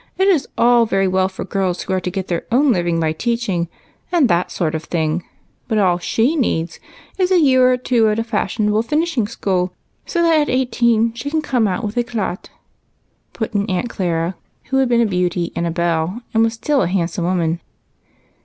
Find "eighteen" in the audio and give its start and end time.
10.49-11.13